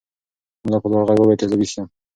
ملا 0.63 0.77
په 0.83 0.87
لوړ 0.91 1.01
غږ 1.07 1.17
وویل 1.19 1.39
چې 1.41 1.47
زه 1.49 1.55
ویښ 1.57 1.73
یم. 1.77 1.87